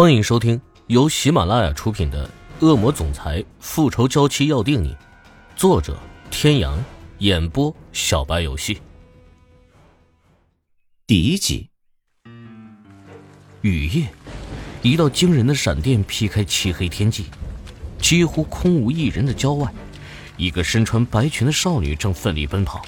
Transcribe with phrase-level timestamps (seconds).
[0.00, 2.30] 欢迎收听由喜马拉雅出品的
[2.64, 4.90] 《恶魔总裁复仇娇妻要定你》，
[5.56, 5.98] 作者：
[6.30, 6.78] 天阳，
[7.18, 8.80] 演播：小白游戏。
[11.04, 11.68] 第一集。
[13.62, 14.08] 雨夜，
[14.82, 17.24] 一道惊人的闪电劈开漆黑天际，
[18.00, 19.68] 几乎空无一人的郊外，
[20.36, 22.82] 一个身穿白裙的少女正奋力奔跑，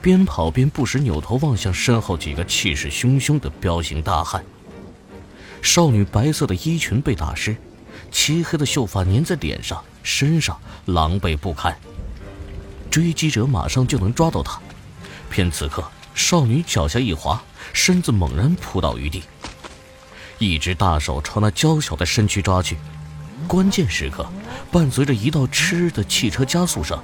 [0.00, 4.42] 边跑边不时扭头望向身后几个气势汹汹的彪形大汉。
[5.64, 7.56] 少女白色的衣裙被打湿，
[8.12, 11.74] 漆黑的秀发粘在脸上、身上，狼狈不堪。
[12.90, 14.60] 追击者马上就能抓到她，
[15.30, 15.82] 偏此刻
[16.14, 17.42] 少女脚下一滑，
[17.72, 19.22] 身子猛然扑倒于地。
[20.38, 22.76] 一只大手朝那娇小的身躯抓去，
[23.48, 24.30] 关键时刻，
[24.70, 27.02] 伴随着一道嗤的汽车加速声，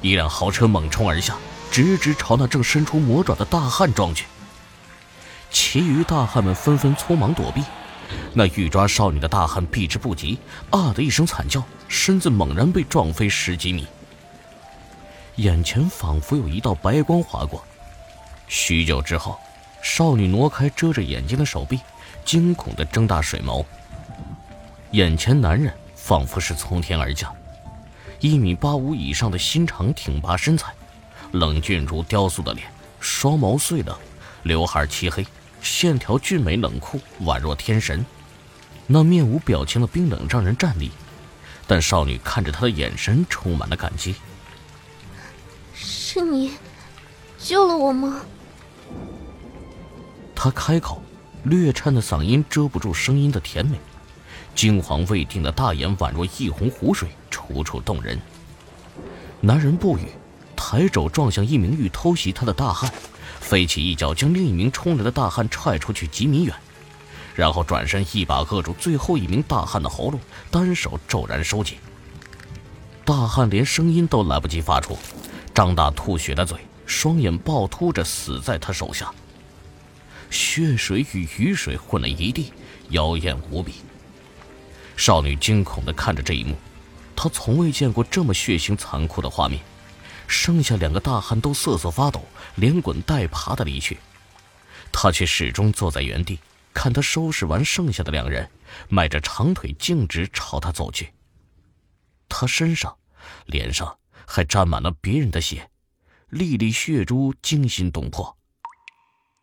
[0.00, 1.36] 一辆豪车猛冲而下，
[1.72, 4.26] 直直朝那正伸出魔爪的大汉撞去。
[5.50, 7.62] 其余大汉们纷纷匆忙躲避。
[8.38, 13.86] 那欲抓少女的大汉避之不及，啊的一声惨叫，身子猛然被撞飞十几米。
[15.36, 17.64] 眼前仿佛有一道白光划过，
[18.46, 19.38] 许久之后，
[19.82, 21.80] 少女挪开遮着眼睛的手臂，
[22.26, 23.64] 惊恐地睁大水眸。
[24.90, 27.34] 眼前男人仿佛是从天而降，
[28.20, 30.74] 一米八五以上的心长挺拔身材，
[31.32, 32.68] 冷峻如雕塑的脸，
[33.00, 33.96] 双眸碎冷，
[34.42, 35.26] 刘海漆黑。
[35.62, 38.04] 线条俊美冷酷，宛若天神。
[38.86, 40.90] 那面无表情的冰冷让人战栗，
[41.66, 44.14] 但少女看着他的眼神充满了感激。
[45.74, 46.52] 是你
[47.38, 48.22] 救了我吗？
[50.34, 51.02] 他开口，
[51.44, 53.78] 略颤的嗓音遮不住声音的甜美，
[54.54, 58.20] 惊惶未定的大眼宛若一泓湖水，楚楚动人。
[59.40, 60.08] 男人不语，
[60.54, 62.90] 抬肘撞向一名欲偷袭他的大汉。
[63.40, 66.54] 飞起一脚，将另一名冲来的大汉踹出去几米远，
[67.36, 70.18] 然后转身一把扼住最后一名大汉的喉咙，
[70.50, 71.76] 单手骤然收紧。
[73.04, 74.98] 大汉连声音都来不及发出，
[75.54, 79.12] 张大吐血的嘴，双眼暴突着死在他手下。
[80.30, 82.52] 血水与雨水混了一地，
[82.88, 83.74] 妖艳无比。
[84.96, 86.56] 少女惊恐地看着这一幕，
[87.14, 89.60] 她从未见过这么血腥残酷的画面。
[90.26, 92.24] 剩下两个大汉都瑟瑟发抖，
[92.56, 93.98] 连滚带爬的离去，
[94.90, 96.40] 他却始终坐在原地，
[96.76, 98.50] 看他收拾完剩下的两人，
[98.90, 101.10] 迈着长腿径直朝他走去。
[102.28, 102.94] 他身上、
[103.46, 105.70] 脸上还沾满了别人的血，
[106.28, 108.36] 粒粒血珠惊心动魄。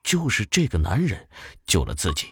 [0.03, 1.27] 就是这个男人
[1.65, 2.27] 救了自己。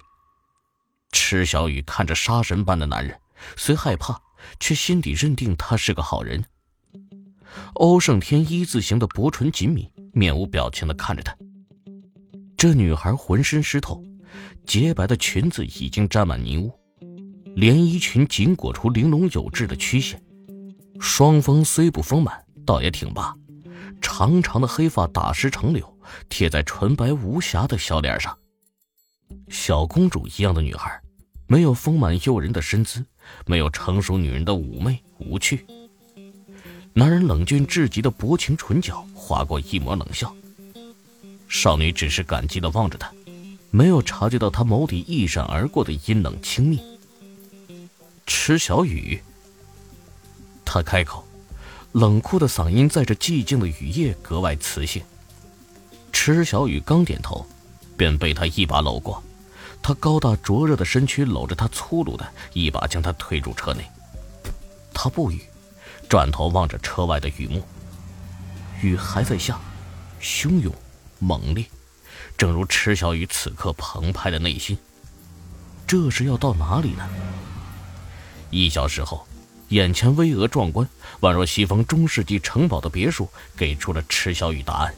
[1.11, 3.19] 池小雨看着杀神般的男人，
[3.57, 4.21] 虽害怕，
[4.59, 6.45] 却心底认定他是个好人。
[7.73, 11.35] 欧胜天一字形的薄唇紧抿，面无表情的看着他。
[12.55, 14.03] 这女孩浑身湿透，
[14.65, 16.71] 洁白的裙子已经沾满泥污，
[17.55, 20.21] 连衣裙紧裹出玲珑有致的曲线，
[20.99, 23.35] 双峰虽不丰满，倒也挺拔，
[24.01, 25.97] 长长的黑发打湿成柳，
[26.29, 28.37] 贴在纯白无瑕的小脸上。
[29.49, 31.01] 小公主一样的女孩，
[31.47, 33.05] 没有丰满诱人的身姿，
[33.45, 35.65] 没有成熟女人的妩媚无趣。
[36.93, 40.33] 男人冷峻至极的薄情唇角划过一抹冷笑，
[41.47, 43.11] 少女只是感激的望着他，
[43.71, 46.79] 没有察觉到他眸底一闪而过的阴冷轻蔑。
[48.27, 49.21] 池小雨，
[50.63, 51.25] 他开口，
[51.93, 55.01] 冷酷的嗓音在这寂静的雨夜格外磁性。
[56.11, 57.45] 池小雨刚点头，
[57.97, 59.23] 便被他一把搂过，
[59.81, 63.83] 他高大灼热的身躯搂着他，粗鲁的一把将他推入车内。
[64.93, 65.41] 他不语。
[66.09, 67.63] 转头望着车外的雨幕，
[68.81, 69.57] 雨还在下，
[70.21, 70.73] 汹涌、
[71.19, 71.65] 猛烈，
[72.41, 74.75] 正如池小雨此刻澎湃的内心。
[75.85, 77.07] 这是要到哪里呢？
[78.49, 79.27] 一小时后，
[79.67, 84.91] 眼前巍峨壮观、宛若西方中世纪城堡的别墅，给出了池小雨答案：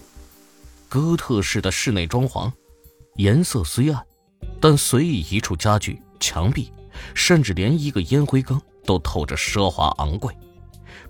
[0.87, 2.49] 哥特式的室内装潢，
[3.17, 4.01] 颜色虽暗，
[4.61, 6.71] 但随意一处家具、墙壁，
[7.13, 10.33] 甚至连一个烟灰缸，都透着奢华昂贵。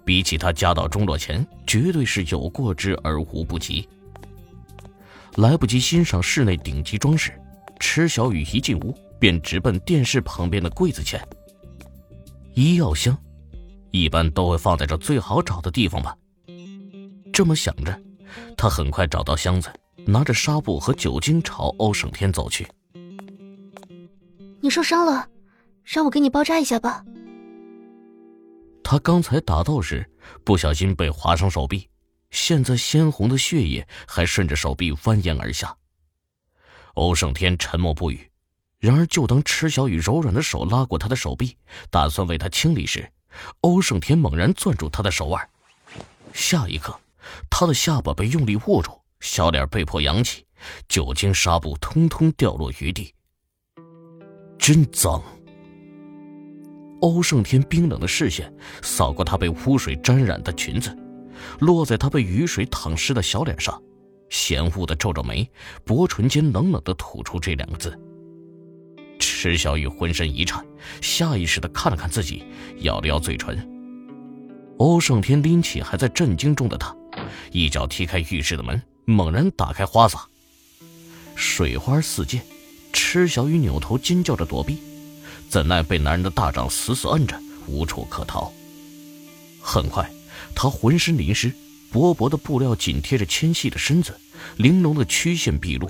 [0.04, 3.88] 比起他家道中落前，绝对是有过之而无不及。
[5.38, 7.32] 来不及欣赏室内顶级装饰，
[7.80, 11.26] 池小雨一进屋便直奔电视旁边的柜子前。
[12.54, 13.18] 医药箱，
[13.92, 16.16] 一般都会放在这最好找的地方吧。
[17.32, 18.00] 这么想着，
[18.56, 19.74] 他很快找到箱子，
[20.06, 22.68] 拿着纱布和酒精朝欧胜天走去。
[24.62, 25.28] 你受伤了，
[25.84, 27.04] 让我给你包扎一下吧。
[28.84, 30.08] 他刚才打斗时
[30.44, 31.90] 不小心被划伤手臂，
[32.34, 35.78] 现在鲜红的血液还顺着手臂蜿蜒而下。
[36.96, 38.30] 欧胜天沉默不语，
[38.80, 41.56] 然而，就当池小雨柔软的手拉过他的手臂，
[41.92, 43.10] 打算为他清理时，
[43.62, 45.48] 欧胜天猛然攥住他的手腕。
[46.34, 47.00] 下一刻，
[47.50, 50.44] 他的下巴被用力握住，小脸被迫扬起，
[50.90, 53.14] 酒精纱布通通掉落于地。
[54.58, 55.22] 真脏！
[57.02, 58.52] 欧胜天冰冷的视线
[58.82, 60.98] 扫过她被污水沾染的裙子，
[61.60, 63.82] 落在他被雨水淌湿的小脸上，
[64.30, 65.50] 嫌恶的皱皱眉，
[65.84, 67.98] 薄唇间冷冷的吐出这两个字。
[69.20, 70.66] 池小雨浑身一颤，
[71.02, 72.44] 下意识的看了看自己，
[72.80, 73.70] 咬了咬嘴唇。
[74.78, 76.96] 欧胜天拎起还在震惊中的他，
[77.52, 80.28] 一脚踢开浴室的门，猛然打开花洒，
[81.36, 82.42] 水花四溅。
[82.92, 84.78] 池小雨扭头尖叫着躲避，
[85.50, 88.52] 怎奈被男人的大掌死死摁着，无处可逃。
[89.62, 90.10] 很快，
[90.56, 91.52] 他浑身淋湿，
[91.92, 94.14] 薄薄的布料紧贴着纤细的身子，
[94.58, 95.90] 玲珑的曲线毕露。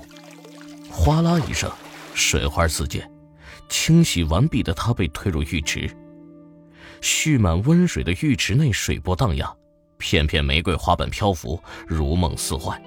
[0.90, 1.70] 哗啦一声，
[2.14, 3.10] 水花四溅。
[3.68, 5.90] 清洗完毕的他被推入浴池，
[7.00, 9.56] 蓄满温水的浴池内水波荡漾，
[9.96, 12.80] 片片玫瑰花瓣漂浮，如梦似幻。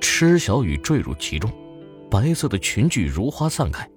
[0.00, 1.52] 池小雨坠入其中，
[2.10, 3.88] 白色的裙裾如花散开，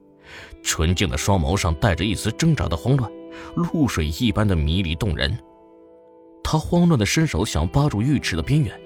[0.61, 3.09] 纯净的双眸上带着一丝挣扎的慌乱，
[3.55, 5.35] 露水一般的迷离动人。
[6.51, 8.77] 他慌乱的伸手想扒住浴池的边缘，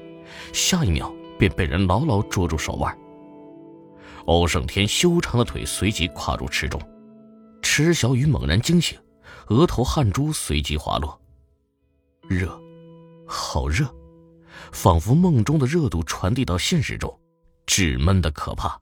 [0.53, 2.95] 下一秒便被人牢牢捉住手腕。
[4.27, 6.79] 欧胜天修长的腿随即跨入池中，
[7.63, 8.95] 池小雨猛然惊醒，
[9.47, 11.19] 额头汗珠随即滑落。
[12.29, 12.55] 热，
[13.25, 13.91] 好热，
[14.71, 17.19] 仿佛梦中的热度传递到现实中，
[17.65, 18.79] 炙闷的可怕。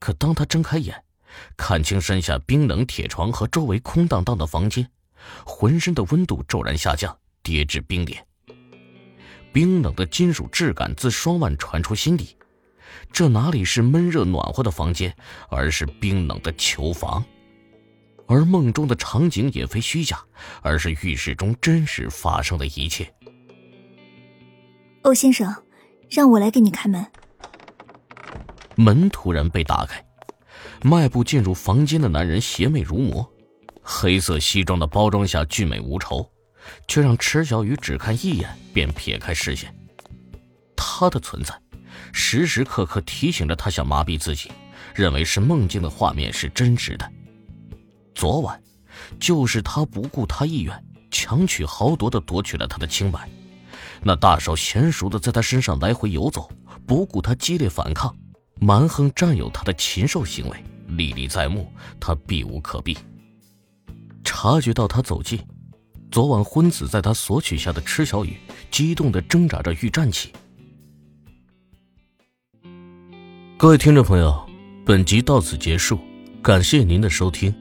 [0.00, 1.04] 可当他睁开眼，
[1.56, 4.90] 看清身下冰冷铁床和周围空荡荡的房间，
[5.46, 7.16] 浑身的温度骤然下降，
[7.48, 8.22] 跌至冰点。
[9.54, 12.36] 冰冷的金属质感自双腕传出心底。
[13.10, 15.16] 这哪里是闷热暖和的房间，
[15.48, 17.24] 而是冰冷的囚房。
[18.26, 20.20] 而梦中的场景也非虚假，
[20.60, 23.10] 而是浴室中真实发生的一切。
[25.02, 25.50] 欧先生，
[26.10, 27.06] 让我来给你开门。
[28.74, 30.04] 门突然被打开，
[30.82, 33.26] 迈步进入房间的男人邪魅如魔，
[33.82, 36.30] 黑色西装的包装下俊美无愁，
[36.86, 39.74] 却让池小雨只看一眼便撇开视线。
[40.76, 41.54] 他的存在。
[42.12, 44.50] 时时刻刻提醒着他，想麻痹自己，
[44.94, 47.10] 认为是梦境的画面是真实的。
[48.14, 48.60] 昨晚，
[49.18, 53.28] 就是他不顾他意愿，强取豪夺的夺取了他的清白。
[54.02, 56.50] 那大手娴熟的在他身上来回游走，
[56.86, 58.14] 不顾他激烈反抗，
[58.60, 61.70] 蛮横占有他的禽兽行为历历在目，
[62.00, 62.96] 他避无可避。
[64.24, 65.40] 察觉到他走近，
[66.10, 68.36] 昨晚昏死在他索取下的池小雨，
[68.70, 70.32] 激动的挣扎着欲站起。
[73.56, 74.48] 各位听众朋友，
[74.86, 75.98] 本集到此结束，
[76.42, 77.54] 感谢您的收听。